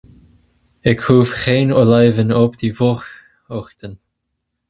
[0.79, 3.09] Ik hoef geen olijven op de vroege
[3.47, 3.99] ochtend.